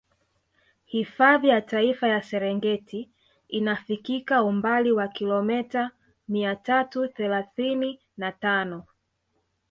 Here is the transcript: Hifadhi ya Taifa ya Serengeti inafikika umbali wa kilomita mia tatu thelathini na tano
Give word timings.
Hifadhi 0.85 1.47
ya 1.47 1.61
Taifa 1.61 2.07
ya 2.07 2.21
Serengeti 2.21 3.09
inafikika 3.47 4.43
umbali 4.43 4.91
wa 4.91 5.07
kilomita 5.07 5.91
mia 6.27 6.55
tatu 6.55 7.07
thelathini 7.07 7.99
na 8.17 8.31
tano 8.31 8.83